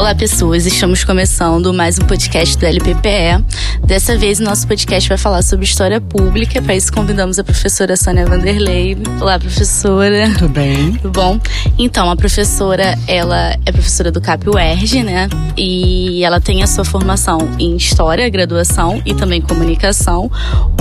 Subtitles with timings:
[0.00, 0.64] Olá, pessoas.
[0.64, 3.44] Estamos começando mais um podcast do LPPE.
[3.84, 6.62] Dessa vez, o nosso podcast vai falar sobre história pública.
[6.62, 8.96] Para isso, convidamos a professora Sônia Vanderlei.
[9.20, 10.30] Olá, professora.
[10.38, 10.92] Tudo bem?
[11.02, 11.38] Tudo bom?
[11.78, 15.28] Então, a professora, ela é professora do CAP UERJ, né?
[15.54, 20.30] E ela tem a sua formação em História, graduação e também Comunicação.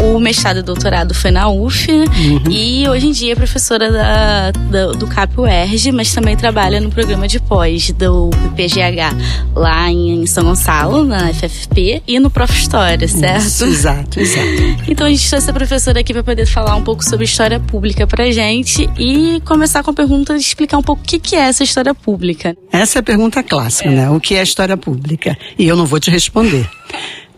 [0.01, 1.91] O mestrado e doutorado foi na UF.
[1.91, 2.41] Uhum.
[2.49, 6.89] E hoje em dia é professora da, da, do CAP UERJ, mas também trabalha no
[6.89, 9.08] programa de pós do PGH
[9.55, 12.49] lá em, São Gonçalo, na FFP, e no Prof.
[12.59, 13.45] História, certo?
[13.45, 14.47] Isso, exato, exato.
[14.87, 18.05] Então a gente trouxe a professora aqui para poder falar um pouco sobre história pública
[18.05, 21.41] pra gente e começar com a pergunta de explicar um pouco o que, que é
[21.41, 22.55] essa história pública.
[22.71, 23.95] Essa é a pergunta clássica, é.
[23.95, 24.09] né?
[24.09, 25.37] O que é história pública?
[25.57, 26.67] E eu não vou te responder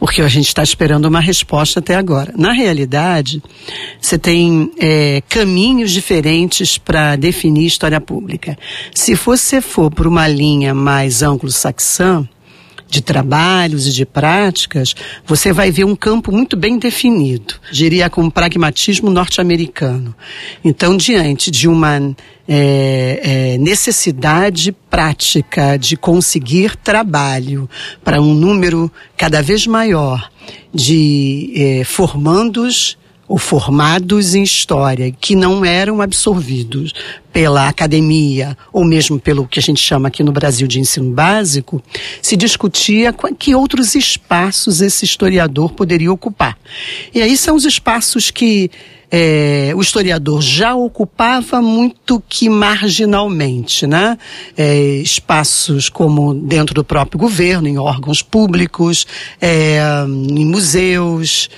[0.01, 2.33] porque a gente está esperando uma resposta até agora.
[2.35, 3.39] Na realidade,
[4.01, 8.57] você tem é, caminhos diferentes para definir história pública.
[8.95, 12.27] Se você for por uma linha mais anglo-saxã,
[12.91, 14.93] de trabalhos e de práticas,
[15.25, 20.13] você vai ver um campo muito bem definido, diria com pragmatismo norte-americano.
[20.63, 22.13] Então, diante de uma
[22.45, 27.69] é, é, necessidade prática de conseguir trabalho
[28.03, 30.29] para um número cada vez maior
[30.73, 32.97] de é, formandos
[33.31, 36.91] ou formados em história que não eram absorvidos
[37.31, 41.81] pela academia ou mesmo pelo que a gente chama aqui no Brasil de ensino básico,
[42.21, 46.57] se discutia que outros espaços esse historiador poderia ocupar.
[47.15, 48.69] E aí são os espaços que
[49.09, 54.17] é, o historiador já ocupava muito que marginalmente, né?
[54.57, 59.07] É, espaços como dentro do próprio governo, em órgãos públicos,
[59.39, 61.49] é, em museus,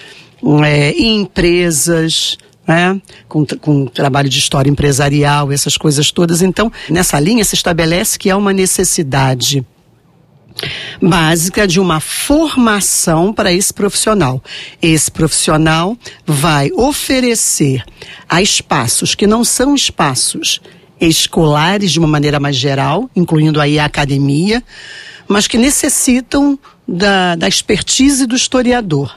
[0.65, 2.99] é, em empresas, né?
[3.27, 6.41] com, com trabalho de história empresarial, essas coisas todas.
[6.41, 9.65] Então, nessa linha se estabelece que há uma necessidade
[11.01, 14.41] básica de uma formação para esse profissional.
[14.81, 17.83] Esse profissional vai oferecer
[18.29, 20.61] a espaços que não são espaços
[20.99, 24.63] escolares de uma maneira mais geral, incluindo aí a academia,
[25.27, 29.13] mas que necessitam da, da expertise do historiador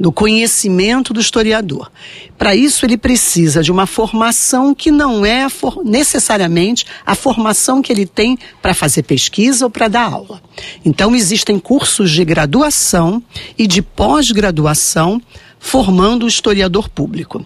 [0.00, 1.92] do conhecimento do historiador.
[2.38, 5.46] Para isso, ele precisa de uma formação que não é
[5.84, 10.42] necessariamente a formação que ele tem para fazer pesquisa ou para dar aula.
[10.82, 13.22] Então, existem cursos de graduação
[13.58, 15.20] e de pós-graduação
[15.58, 17.44] formando o historiador público.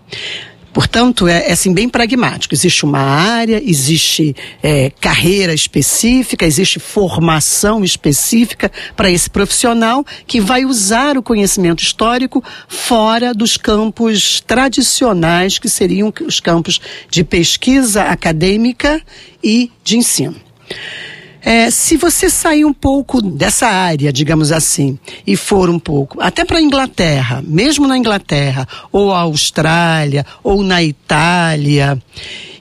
[0.75, 2.53] Portanto, é, é assim bem pragmático.
[2.53, 10.65] Existe uma área, existe é, carreira específica, existe formação específica para esse profissional que vai
[10.65, 19.01] usar o conhecimento histórico fora dos campos tradicionais, que seriam os campos de pesquisa acadêmica
[19.43, 20.35] e de ensino.
[21.45, 26.43] É, se você sair um pouco dessa área, digamos assim, e for um pouco, até
[26.43, 32.01] para a Inglaterra, mesmo na Inglaterra, ou a Austrália, ou na Itália,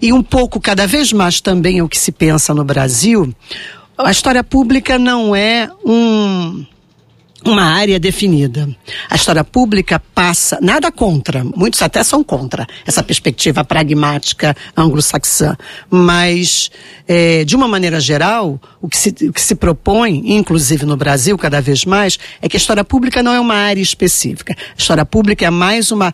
[0.01, 3.33] e um pouco cada vez mais também o que se pensa no Brasil,
[3.97, 6.65] a história pública não é um
[7.45, 8.69] uma área definida.
[9.09, 15.57] A história pública passa, nada contra, muitos até são contra essa perspectiva pragmática anglo-saxã,
[15.89, 16.71] mas
[17.07, 21.37] é, de uma maneira geral, o que, se, o que se propõe, inclusive no Brasil
[21.37, 24.53] cada vez mais, é que a história pública não é uma área específica.
[24.53, 26.13] A história pública é mais uma,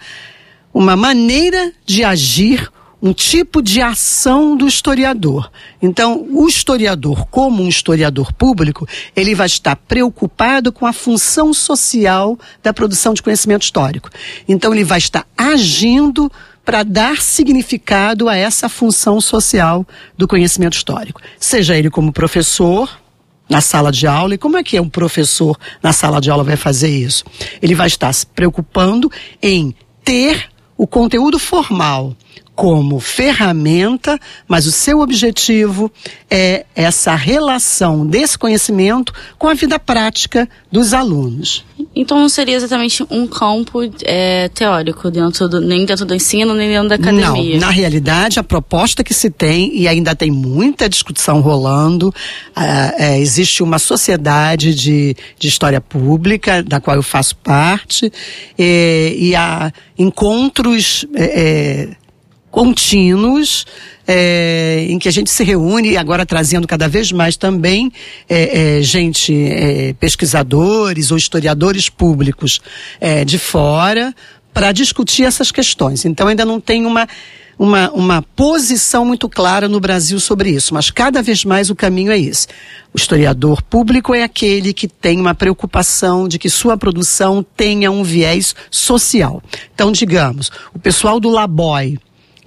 [0.73, 5.51] uma maneira de agir um tipo de ação do historiador.
[5.81, 12.37] Então, o historiador, como um historiador público, ele vai estar preocupado com a função social
[12.61, 14.09] da produção de conhecimento histórico.
[14.47, 16.31] Então, ele vai estar agindo
[16.65, 19.87] para dar significado a essa função social
[20.17, 21.21] do conhecimento histórico.
[21.39, 22.89] Seja ele como professor,
[23.49, 24.35] na sala de aula.
[24.35, 27.25] E como é que um professor na sala de aula vai fazer isso?
[27.61, 29.11] Ele vai estar se preocupando
[29.41, 29.73] em
[30.03, 32.15] ter o conteúdo formal
[32.59, 35.89] como ferramenta, mas o seu objetivo
[36.29, 41.63] é essa relação desse conhecimento com a vida prática dos alunos.
[41.95, 46.67] Então não seria exatamente um campo é, teórico dentro do, nem dentro do ensino nem
[46.67, 47.53] dentro da academia.
[47.53, 52.13] Não, na realidade a proposta que se tem e ainda tem muita discussão rolando,
[52.53, 58.11] ah, é, existe uma sociedade de, de história pública da qual eu faço parte
[58.57, 61.98] e, e há encontros é, é
[62.51, 63.65] contínuos
[64.07, 67.91] é, em que a gente se reúne, agora trazendo cada vez mais também
[68.27, 72.59] é, é, gente, é, pesquisadores ou historiadores públicos
[72.99, 74.13] é, de fora,
[74.53, 76.05] para discutir essas questões.
[76.05, 77.07] Então ainda não tem uma
[77.59, 82.09] uma, uma posição muito clara no Brasil sobre isso, mas cada vez mais o caminho
[82.09, 82.47] é esse.
[82.93, 88.01] O historiador público é aquele que tem uma preocupação de que sua produção tenha um
[88.01, 89.43] viés social.
[89.75, 91.99] Então, digamos, o pessoal do Laboy,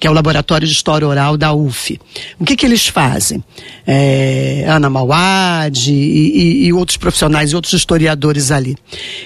[0.02, 1.96] que é o Laboratório de História Oral da UF.
[2.37, 3.40] O que, que eles fazem?
[3.87, 8.76] É, Ana Mauad e, e, e, outros profissionais e outros historiadores ali.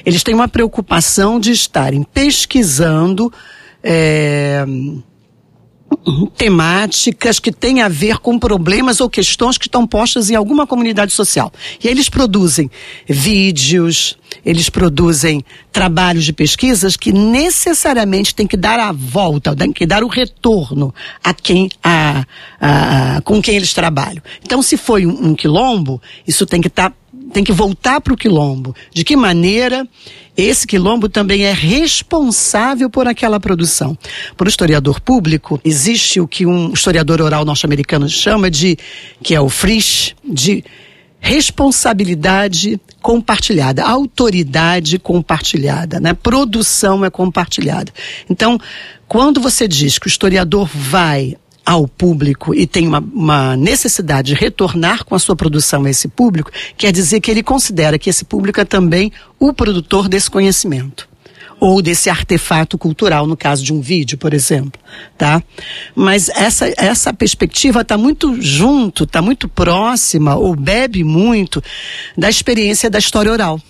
[0.05, 3.33] Eles têm uma preocupação de estarem pesquisando.
[3.83, 4.67] É,
[6.37, 11.13] temáticas que têm a ver com problemas ou questões que estão postas em alguma comunidade
[11.13, 11.53] social.
[11.83, 12.71] E aí eles produzem
[13.09, 19.87] vídeos, eles produzem trabalhos de pesquisas que necessariamente tem que dar a volta, tem que
[19.87, 22.25] dar o retorno a quem, a,
[22.61, 24.23] a, com quem eles trabalham.
[24.43, 26.97] Então, se foi um, um quilombo, isso tem que estar tá
[27.37, 28.75] tem que voltar para o quilombo.
[28.95, 29.87] De que maneira
[30.35, 33.95] esse quilombo também é responsável por aquela produção?
[34.39, 38.79] Para o historiador público, existe o que um historiador oral norte-americano chama de,
[39.23, 40.65] que é o Frisch, de
[41.21, 46.15] responsabilidade compartilhada, autoridade compartilhada, né?
[46.15, 47.93] Produção é compartilhada.
[48.31, 48.59] Então,
[49.07, 54.41] quando você diz que o historiador vai ao público e tem uma, uma, necessidade de
[54.41, 58.25] retornar com a sua produção a esse público, quer dizer que ele considera que esse
[58.25, 61.09] público é também o produtor desse conhecimento
[61.59, 64.81] ou desse artefato cultural, no caso de um vídeo, por exemplo,
[65.17, 65.43] tá?
[65.95, 71.63] Mas essa, essa perspectiva está muito junto, está muito próxima, ou bebe muito
[72.17, 73.61] da experiência da história oral,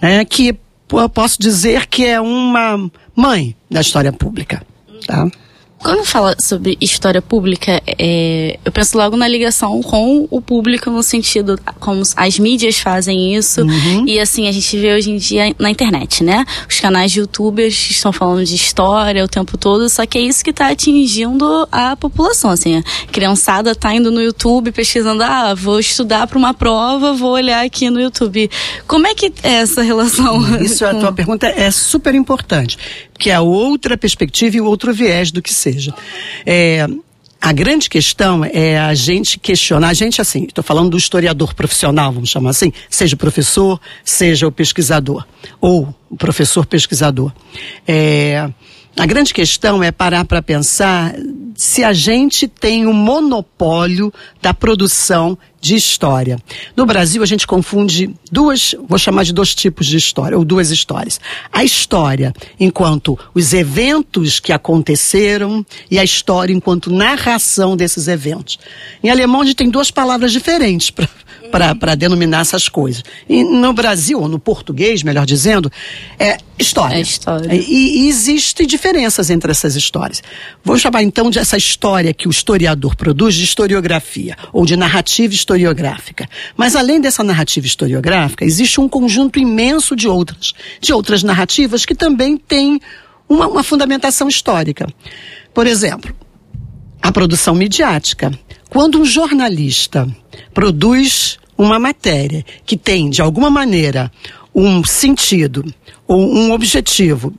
[0.00, 0.24] né?
[0.24, 0.56] que
[0.92, 4.64] eu posso dizer que é uma mãe da história pública,
[5.06, 5.28] tá?
[5.82, 11.02] Quando fala sobre história pública, é, eu penso logo na ligação com o público, no
[11.02, 13.62] sentido como as mídias fazem isso.
[13.62, 14.06] Uhum.
[14.06, 16.44] E assim, a gente vê hoje em dia na internet, né?
[16.68, 20.44] Os canais de youtubers estão falando de história o tempo todo, só que é isso
[20.44, 22.50] que está atingindo a população.
[22.50, 27.32] Assim, a criançada tá indo no YouTube pesquisando, ah, vou estudar para uma prova, vou
[27.32, 28.50] olhar aqui no YouTube.
[28.86, 30.60] Como é que é essa relação?
[30.60, 32.76] Isso, a tua pergunta é super importante
[33.20, 35.94] que é outra perspectiva e outro viés do que seja.
[36.46, 36.86] É,
[37.38, 42.12] a grande questão é a gente questionar, a gente assim, estou falando do historiador profissional,
[42.12, 45.26] vamos chamar assim, seja o professor, seja o pesquisador,
[45.60, 47.30] ou o professor pesquisador.
[47.86, 48.50] É,
[48.96, 51.14] a grande questão é parar para pensar
[51.54, 56.38] se a gente tem o um monopólio da produção de história.
[56.74, 60.70] No Brasil, a gente confunde duas, vou chamar de dois tipos de história, ou duas
[60.70, 61.20] histórias.
[61.52, 68.58] A história enquanto os eventos que aconteceram e a história enquanto narração desses eventos.
[69.02, 71.08] Em alemão, a gente tem duas palavras diferentes para
[71.50, 73.02] para denominar essas coisas.
[73.28, 75.70] E no Brasil, ou no português, melhor dizendo,
[76.18, 76.96] é história.
[76.96, 77.54] É história.
[77.54, 80.22] E, e existem diferenças entre essas histórias.
[80.62, 85.34] Vou chamar então de essa história que o historiador produz de historiografia, ou de narrativa
[85.50, 86.28] historiográfica.
[86.56, 91.94] Mas além dessa narrativa historiográfica, existe um conjunto imenso de outras, de outras narrativas que
[91.94, 92.80] também têm
[93.28, 94.86] uma, uma fundamentação histórica.
[95.52, 96.14] Por exemplo,
[97.02, 98.32] a produção midiática.
[98.68, 100.08] Quando um jornalista
[100.54, 104.10] produz uma matéria que tem, de alguma maneira,
[104.54, 105.64] um sentido
[106.06, 107.34] ou um objetivo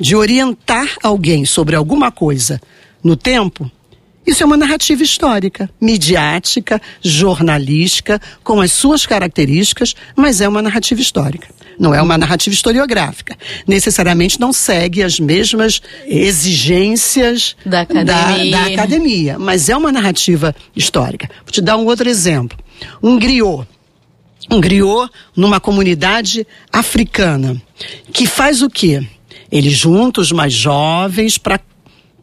[0.00, 2.60] de orientar alguém sobre alguma coisa
[3.02, 3.70] no tempo,
[4.28, 11.00] isso é uma narrativa histórica, midiática, jornalística, com as suas características, mas é uma narrativa
[11.00, 11.48] histórica.
[11.78, 13.34] Não é uma narrativa historiográfica.
[13.66, 20.54] Necessariamente não segue as mesmas exigências da academia, da, da academia mas é uma narrativa
[20.76, 21.30] histórica.
[21.44, 22.58] Vou te dar um outro exemplo.
[23.02, 23.66] Um griot
[24.50, 27.60] um griot numa comunidade africana
[28.12, 29.06] que faz o quê?
[29.50, 31.58] Ele junta os mais jovens para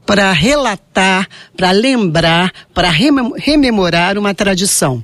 [0.06, 5.04] para relatar, para lembrar, para rememorar uma tradição.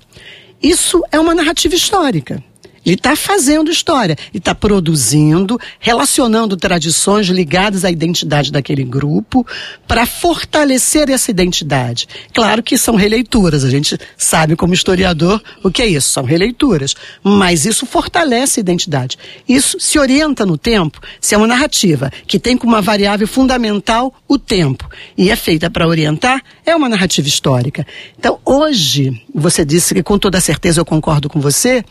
[0.62, 2.43] Isso é uma narrativa histórica.
[2.86, 9.46] Ele está fazendo história, ele está produzindo, relacionando tradições ligadas à identidade daquele grupo
[9.88, 12.08] para fortalecer essa identidade.
[12.34, 16.96] Claro que são releituras, a gente sabe como historiador o que é isso, são releituras,
[17.24, 19.18] mas isso fortalece a identidade.
[19.48, 24.14] Isso se orienta no tempo, se é uma narrativa que tem como uma variável fundamental
[24.28, 27.86] o tempo e é feita para orientar, é uma narrativa histórica.
[28.18, 31.84] Então, hoje, você disse que com toda certeza eu concordo com você,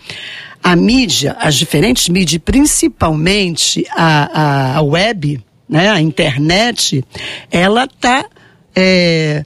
[0.62, 7.04] a mídia, as diferentes mídias, principalmente a, a, web, né, a internet,
[7.50, 8.24] ela está
[8.74, 9.44] é,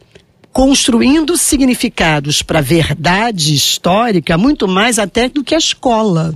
[0.52, 6.34] construindo significados para a verdade histórica muito mais até do que a escola.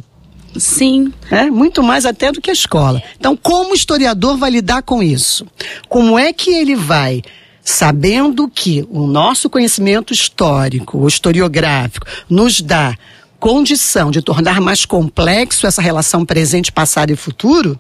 [0.57, 1.13] Sim.
[1.31, 3.03] É, muito mais até do que a escola.
[3.19, 5.47] Então, como o historiador vai lidar com isso?
[5.89, 7.23] Como é que ele vai
[7.63, 12.97] sabendo que o nosso conhecimento histórico, o historiográfico, nos dá
[13.39, 17.79] condição de tornar mais complexo essa relação presente, passado e futuro,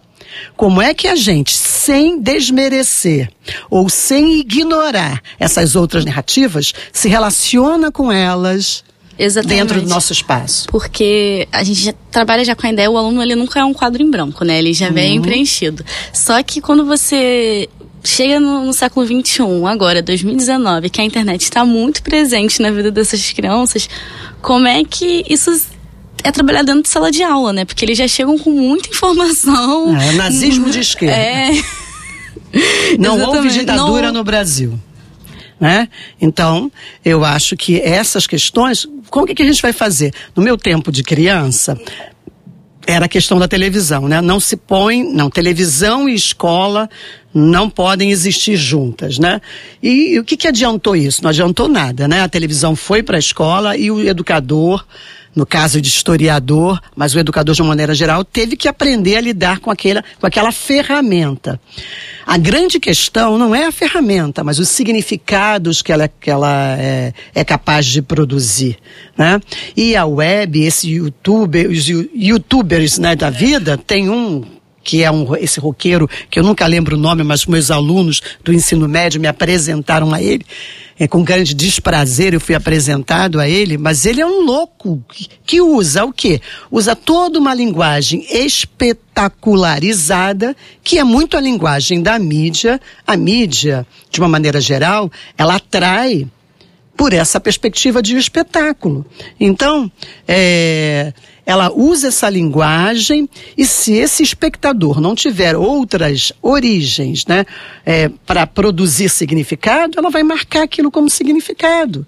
[0.56, 3.30] como é que a gente, sem desmerecer
[3.70, 8.84] ou sem ignorar essas outras narrativas, se relaciona com elas
[9.18, 9.58] Exatamente.
[9.58, 10.68] dentro do nosso espaço?
[10.68, 13.74] Porque a gente já trabalha já com a ideia, o aluno ele nunca é um
[13.74, 14.58] quadro em branco, né?
[14.58, 14.94] Ele já uhum.
[14.94, 15.84] vem preenchido.
[16.12, 17.68] Só que quando você
[18.02, 22.90] chega no, no, século XXI, agora, 2019, que a internet está muito presente na vida
[22.90, 23.88] dessas crianças,
[24.40, 25.50] como é que isso
[26.24, 27.64] é trabalhar dentro de sala de aula, né?
[27.64, 29.96] Porque eles já chegam com muita informação.
[29.96, 31.16] É, nazismo de esquerda.
[31.16, 31.50] É.
[32.98, 34.14] Não houve ditadura Não...
[34.14, 34.78] no Brasil.
[35.60, 35.88] Né?
[36.20, 36.70] Então,
[37.04, 40.14] eu acho que essas questões, como que, que a gente vai fazer?
[40.34, 41.76] No meu tempo de criança,
[42.86, 44.20] era a questão da televisão, né?
[44.20, 46.88] Não se põe, não, televisão e escola
[47.32, 49.40] não podem existir juntas, né?
[49.82, 51.22] E, e o que, que adiantou isso?
[51.22, 52.22] Não adiantou nada, né?
[52.22, 54.84] A televisão foi para a escola e o educador
[55.38, 59.20] no caso de historiador, mas o educador de uma maneira geral, teve que aprender a
[59.20, 61.60] lidar com aquela, com aquela ferramenta.
[62.26, 67.12] A grande questão não é a ferramenta, mas os significados que ela, que ela é,
[67.32, 68.78] é capaz de produzir.
[69.16, 69.40] Né?
[69.76, 74.57] E a web, esse youtuber, os youtubers né, da vida, tem um
[74.88, 78.54] que é um, esse roqueiro, que eu nunca lembro o nome, mas meus alunos do
[78.54, 80.46] ensino médio me apresentaram a ele.
[80.98, 85.04] É, com grande desprazer eu fui apresentado a ele, mas ele é um louco
[85.44, 86.40] que, usa o quê?
[86.70, 92.80] Usa toda uma linguagem espetacularizada, que é muito a linguagem da mídia.
[93.06, 96.26] A mídia, de uma maneira geral, ela atrai
[96.98, 99.06] por essa perspectiva de espetáculo.
[99.38, 99.90] Então,
[100.26, 101.12] é,
[101.46, 107.46] ela usa essa linguagem e se esse espectador não tiver outras origens né,
[107.86, 112.04] é, para produzir significado, ela vai marcar aquilo como significado.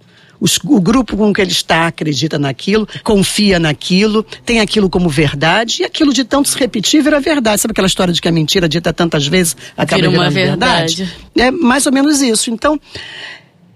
[0.65, 5.85] O grupo com que ele está acredita naquilo, confia naquilo, tem aquilo como verdade, e
[5.85, 7.61] aquilo de tanto se repetir vira verdade.
[7.61, 10.97] Sabe aquela história de que a mentira dita tantas vezes acaba vira virando verdade?
[10.97, 11.17] verdade?
[11.37, 12.51] É mais ou menos isso.
[12.51, 12.81] Então,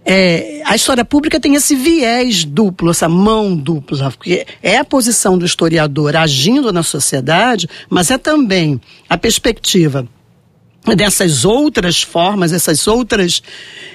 [0.04, 5.38] é, a história pública tem esse viés duplo, essa mão dupla, porque é a posição
[5.38, 10.06] do historiador agindo na sociedade, mas é também a perspectiva
[10.94, 13.42] dessas outras formas, essas outras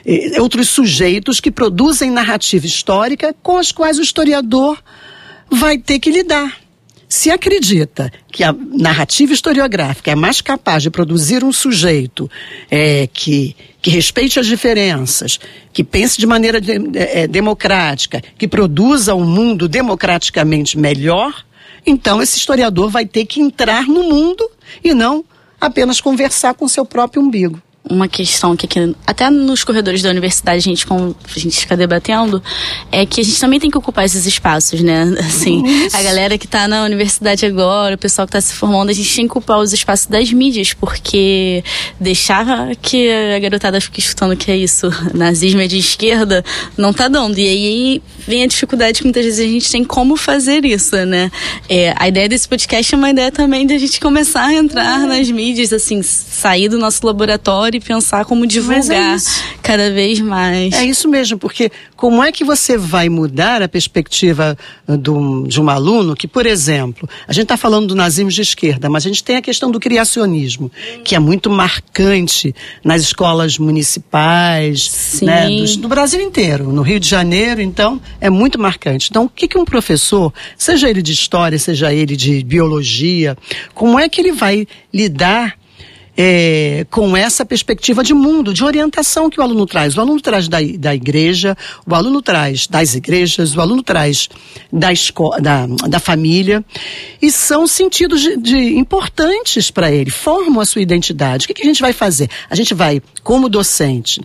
[0.04, 4.82] eh, outros sujeitos que produzem narrativa histórica com as quais o historiador
[5.52, 6.58] vai ter que lidar.
[7.12, 12.30] Se acredita que a narrativa historiográfica é mais capaz de produzir um sujeito
[12.70, 15.40] é, que, que respeite as diferenças,
[15.74, 21.44] que pense de maneira de, é, democrática, que produza um mundo democraticamente melhor,
[21.84, 24.48] então esse historiador vai ter que entrar no mundo
[24.84, 25.26] e não
[25.60, 27.60] apenas conversar com seu próprio umbigo
[27.90, 32.42] uma questão que aqui, até nos corredores da universidade a gente, a gente fica debatendo,
[32.92, 35.04] é que a gente também tem que ocupar esses espaços, né?
[35.20, 38.94] Assim, a galera que está na universidade agora, o pessoal que está se formando, a
[38.94, 41.64] gente tem que ocupar os espaços das mídias, porque
[42.00, 46.46] deixar que a garotada fique escutando que é isso, nazismo é de esquerda,
[46.78, 47.38] não tá dando.
[47.40, 51.32] E aí vem a dificuldade que muitas vezes a gente tem como fazer isso, né?
[51.68, 55.04] É, a ideia desse podcast é uma ideia também de a gente começar a entrar
[55.04, 55.06] é.
[55.06, 59.20] nas mídias, assim, sair do nosso laboratório e pensar como divulgar é
[59.62, 60.74] cada vez mais.
[60.74, 64.58] É isso mesmo, porque como é que você vai mudar a perspectiva
[64.88, 68.42] uh, do, de um aluno que, por exemplo, a gente está falando do nazismo de
[68.42, 70.72] esquerda, mas a gente tem a questão do criacionismo,
[71.04, 77.10] que é muito marcante nas escolas municipais, né, do, do, Brasil inteiro, no Rio de
[77.10, 79.08] Janeiro, então, é muito marcante.
[79.10, 83.38] Então, o que, que um professor, seja ele de história, seja ele de biologia,
[83.74, 85.58] como é que ele vai lidar
[86.22, 89.96] é, com essa perspectiva de mundo, de orientação que o aluno traz.
[89.96, 91.58] O aluno traz da, da igreja,
[91.88, 94.28] o aluno traz das igrejas, o aluno traz
[94.72, 96.62] da, escola, da, da família,
[97.22, 101.46] e são sentidos de, de importantes para ele, formam a sua identidade.
[101.46, 102.30] O que, que a gente vai fazer?
[102.50, 104.20] A gente vai, como docente,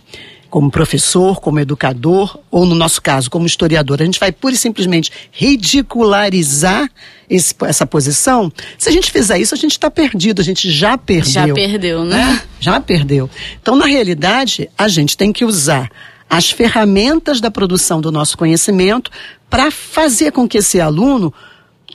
[0.55, 4.57] como professor, como educador, ou no nosso caso, como historiador, a gente vai pura e
[4.57, 6.89] simplesmente ridicularizar
[7.29, 10.97] esse, essa posição, se a gente fizer isso, a gente está perdido, a gente já
[10.97, 11.29] perdeu.
[11.29, 12.15] Já perdeu, né?
[12.15, 12.41] né?
[12.57, 13.29] Já perdeu.
[13.61, 15.91] Então, na realidade, a gente tem que usar
[16.29, 19.11] as ferramentas da produção do nosso conhecimento
[19.49, 21.33] para fazer com que esse aluno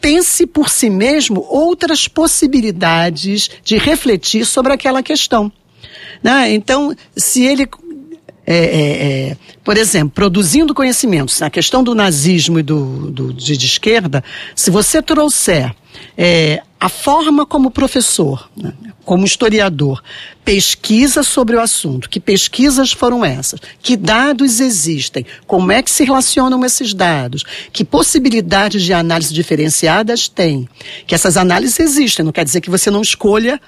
[0.02, 5.50] pense por si mesmo outras possibilidades de refletir sobre aquela questão.
[6.22, 6.52] Né?
[6.52, 7.66] Então, se ele
[8.46, 13.56] é, é, é, por exemplo, produzindo conhecimentos na questão do nazismo e do, do de,
[13.56, 14.24] de, esquerda,
[14.56, 15.74] se você trouxer
[16.16, 18.72] é, a forma como professor, né,
[19.04, 20.02] como historiador,
[20.44, 26.04] pesquisa sobre o assunto, que pesquisas foram essas, que dados existem, como é que se
[26.04, 30.68] relacionam esses dados, que possibilidades de análise diferenciadas tem,
[31.06, 33.60] que essas análises existem, não quer dizer que você não escolha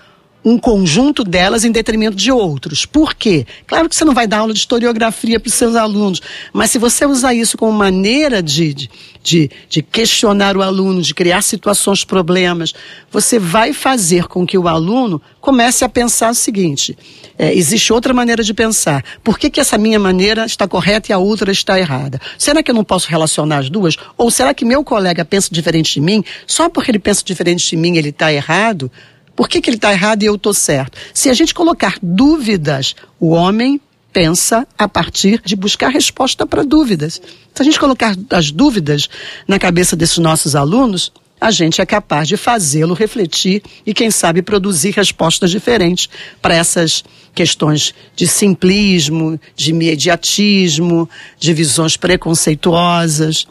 [0.44, 2.84] um conjunto delas em detrimento de outros.
[2.84, 3.46] Por quê?
[3.66, 6.20] Claro que você não vai dar aula de historiografia para os seus alunos,
[6.52, 8.74] mas se você usar isso como maneira de,
[9.22, 12.74] de, de, questionar o aluno, de criar situações, problemas,
[13.10, 16.96] você vai fazer com que o aluno comece a pensar o seguinte:
[17.38, 19.04] é, existe outra maneira de pensar.
[19.22, 22.20] Por que, que essa minha maneira está correta e a outra está errada?
[22.36, 23.96] Será que eu não posso relacionar as duas?
[24.16, 26.24] Ou será que meu colega pensa diferente de mim?
[26.46, 28.90] Só porque ele pensa diferente de mim ele está errado?
[29.34, 30.98] Por que, que ele está errado e eu estou certo?
[31.14, 33.80] Se a gente colocar dúvidas, o homem
[34.12, 37.20] pensa a partir de buscar resposta para dúvidas.
[37.54, 39.08] Se a gente colocar as dúvidas
[39.48, 41.10] na cabeça desses nossos alunos,
[41.40, 46.08] a gente é capaz de fazê-lo refletir e, quem sabe, produzir respostas diferentes
[46.40, 47.02] para essas
[47.34, 51.10] questões de simplismo, de imediatismo,
[51.40, 53.48] de visões preconceituosas.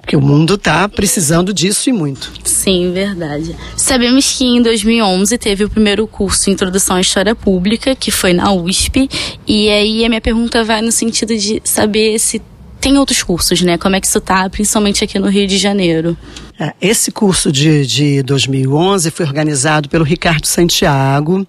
[0.00, 2.32] Porque o mundo está precisando disso e muito.
[2.44, 3.54] Sim, verdade.
[3.76, 8.52] Sabemos que em 2011 teve o primeiro curso Introdução à História Pública, que foi na
[8.52, 9.08] USP.
[9.46, 12.42] E aí a minha pergunta vai no sentido de saber se
[12.80, 13.76] tem outros cursos, né?
[13.76, 16.16] Como é que isso tá, principalmente aqui no Rio de Janeiro?
[16.58, 21.46] É, esse curso de, de 2011 foi organizado pelo Ricardo Santiago,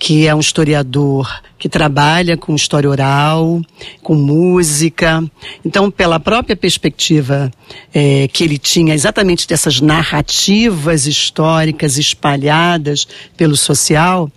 [0.00, 3.60] que é um historiador que trabalha com história oral,
[4.02, 5.22] com música.
[5.62, 7.50] Então, pela própria perspectiva
[7.92, 14.32] é, que ele tinha exatamente dessas narrativas históricas espalhadas pelo social,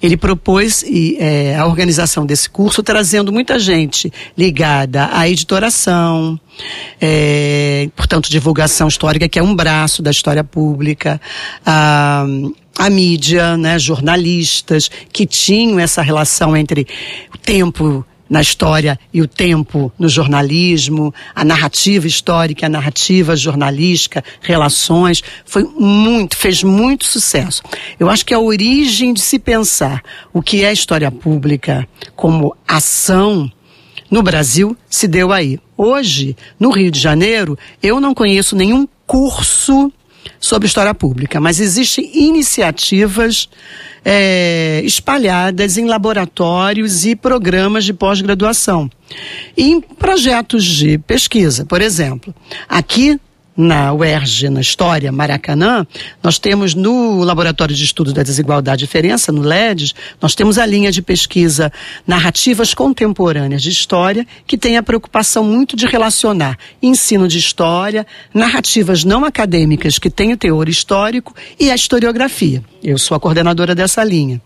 [0.00, 6.38] ele propôs e, é, a organização desse curso trazendo muita gente ligada à editoração,
[7.00, 11.20] é, portanto, divulgação histórica, que é um braço da história pública,
[11.66, 12.24] a
[12.78, 16.86] a mídia, né, jornalistas que tinham essa relação entre
[17.34, 24.22] o tempo na história e o tempo no jornalismo, a narrativa histórica, a narrativa jornalística,
[24.40, 27.62] relações, foi muito, fez muito sucesso.
[27.98, 33.50] Eu acho que a origem de se pensar o que é história pública como ação
[34.10, 35.58] no Brasil se deu aí.
[35.76, 39.92] Hoje, no Rio de Janeiro, eu não conheço nenhum curso
[40.40, 43.48] sobre história pública, mas existem iniciativas
[44.04, 48.90] é, espalhadas em laboratórios e programas de pós-graduação.
[49.56, 52.34] Em projetos de pesquisa, por exemplo.
[52.68, 53.18] Aqui
[53.58, 55.84] na UERJ, na História, Maracanã,
[56.22, 60.64] nós temos no Laboratório de Estudos da Desigualdade e Diferença, no LEDS, nós temos a
[60.64, 61.72] linha de pesquisa
[62.06, 69.02] Narrativas Contemporâneas de História, que tem a preocupação muito de relacionar ensino de história, narrativas
[69.02, 72.62] não acadêmicas que têm o teor histórico e a historiografia.
[72.80, 74.40] Eu sou a coordenadora dessa linha.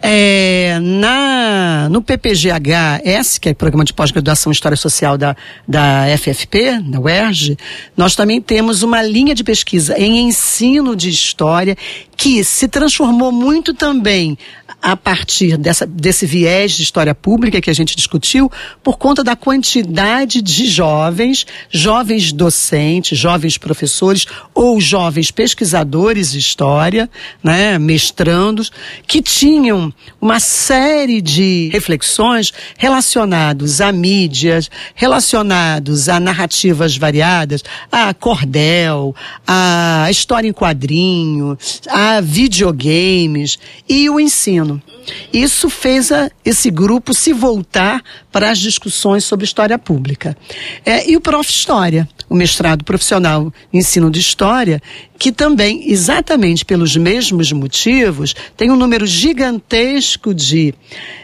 [0.00, 5.36] É, na, no PPGHS, que é o Programa de Pós-Graduação em História Social da,
[5.66, 7.56] da FFP, da UERJ,
[7.96, 11.76] nós também temos uma linha de pesquisa em ensino de história
[12.20, 14.36] que se transformou muito também
[14.82, 18.50] a partir dessa, desse viés de história pública que a gente discutiu,
[18.82, 27.10] por conta da quantidade de jovens, jovens docentes, jovens professores ou jovens pesquisadores de história,
[27.42, 28.70] né, mestrandos,
[29.06, 39.14] que tinham uma série de reflexões relacionados a mídias, relacionados a narrativas variadas, a cordel,
[39.46, 44.82] a história em quadrinho, a videogames e o ensino.
[45.32, 50.36] Isso fez a, esse grupo se voltar para as discussões sobre história pública.
[50.84, 51.50] É, e o Prof.
[51.50, 54.80] História, o mestrado profissional em ensino de história,
[55.18, 60.72] que também, exatamente pelos mesmos motivos, tem um número gigantesco de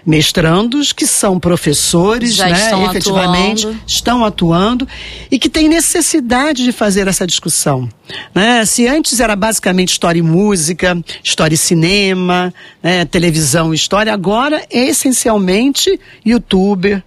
[0.05, 3.83] mestrandos que são professores, Já né, estão efetivamente atuando.
[3.87, 4.89] estão atuando
[5.31, 7.89] e que têm necessidade de fazer essa discussão.
[8.35, 8.65] Né?
[8.67, 14.65] Se antes era basicamente história e música, história e cinema, né, televisão e história, agora
[14.71, 17.03] é essencialmente youtuber,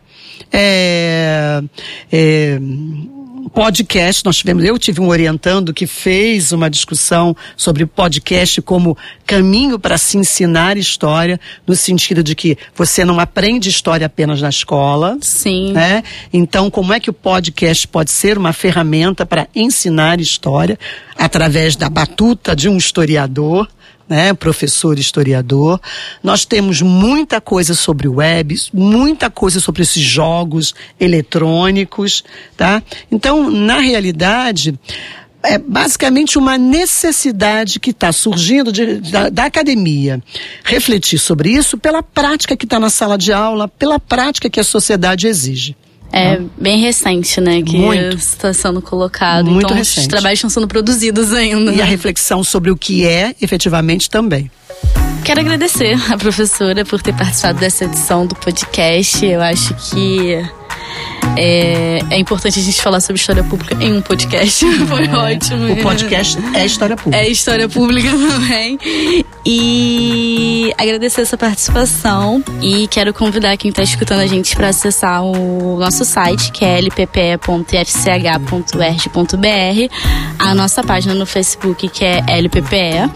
[0.51, 1.61] é,
[2.11, 2.59] é,
[3.49, 9.79] podcast, nós tivemos, eu tive um orientando que fez uma discussão sobre podcast como caminho
[9.79, 15.17] para se ensinar história, no sentido de que você não aprende história apenas na escola.
[15.21, 15.73] Sim.
[15.73, 16.03] Né?
[16.31, 20.77] Então, como é que o podcast pode ser uma ferramenta para ensinar história
[21.17, 23.67] através da batuta de um historiador?
[24.09, 25.79] Né, professor historiador.
[26.23, 32.23] Nós temos muita coisa sobre web, muita coisa sobre esses jogos eletrônicos,
[32.57, 32.81] tá?
[33.11, 34.77] Então, na realidade,
[35.43, 40.21] é basicamente uma necessidade que está surgindo de, da, da, academia.
[40.63, 44.63] Refletir sobre isso pela prática que está na sala de aula, pela prática que a
[44.63, 45.77] sociedade exige.
[46.11, 46.41] É ah.
[46.57, 47.61] bem recente, né?
[47.61, 47.77] Que
[48.15, 49.49] está sendo colocado.
[49.49, 50.01] Muito então, recente.
[50.01, 51.71] os trabalhos estão sendo produzidos ainda.
[51.71, 51.83] E né?
[51.83, 54.49] a reflexão sobre o que é, efetivamente, também.
[55.23, 59.23] Quero agradecer a professora por ter participado dessa edição do podcast.
[59.25, 60.43] Eu acho que
[61.37, 64.65] é, é, importante a gente falar sobre história pública em um podcast.
[64.87, 65.15] Foi é.
[65.15, 65.73] ótimo.
[65.73, 67.23] O podcast é história pública.
[67.23, 68.77] É história pública também.
[69.45, 72.43] E agradecer essa participação.
[72.61, 76.79] E quero convidar quem está escutando a gente para acessar o nosso site, que é
[76.79, 77.15] lppe.fch.erg.br,
[80.37, 83.09] a nossa página no Facebook, que é LPPE,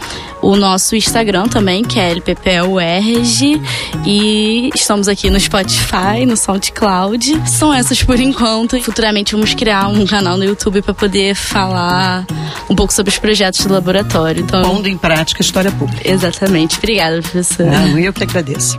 [0.43, 3.62] o nosso Instagram também, que é LPPUERG,
[4.06, 7.49] e estamos aqui no Spotify, no SoundCloud.
[7.49, 8.79] São essas por enquanto.
[8.82, 12.25] Futuramente vamos criar um canal no YouTube para poder falar
[12.69, 14.43] um pouco sobre os projetos do laboratório.
[14.43, 16.08] Então, Pondo em prática a história pública.
[16.08, 16.77] Exatamente.
[16.77, 17.71] Obrigada, professora.
[17.71, 18.77] Não, eu que agradeço.